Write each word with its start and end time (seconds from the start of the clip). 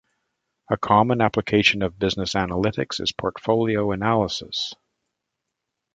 A 0.71 0.77
common 0.77 1.21
application 1.21 1.83
of 1.83 1.99
business 1.99 2.33
analytics 2.33 2.99
is 2.99 3.11
portfolio 3.11 3.91
analysis. 3.91 4.73